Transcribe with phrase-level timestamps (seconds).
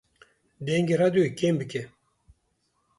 [0.65, 1.83] Dengê radyoyê kêm bike